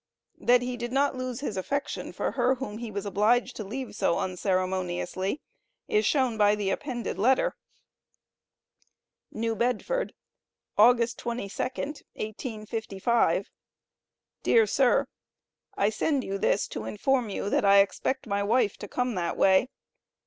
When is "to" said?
3.57-3.63, 16.69-16.85, 18.77-18.87